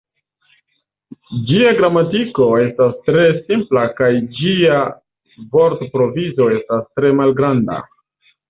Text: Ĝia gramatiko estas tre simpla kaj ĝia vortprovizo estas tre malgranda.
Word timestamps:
Ĝia 1.49 1.73
gramatiko 1.79 2.47
estas 2.63 2.97
tre 3.09 3.25
simpla 3.41 3.83
kaj 4.01 4.09
ĝia 4.41 4.81
vortprovizo 5.55 6.53
estas 6.59 6.89
tre 6.97 7.17
malgranda. 7.21 7.81